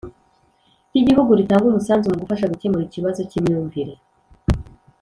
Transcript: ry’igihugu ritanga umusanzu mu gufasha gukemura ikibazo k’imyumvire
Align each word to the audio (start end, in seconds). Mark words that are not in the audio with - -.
ry’igihugu 0.89 1.31
ritanga 1.39 1.65
umusanzu 1.67 2.05
mu 2.11 2.17
gufasha 2.23 2.49
gukemura 2.51 2.83
ikibazo 2.85 3.19
k’imyumvire 3.29 3.93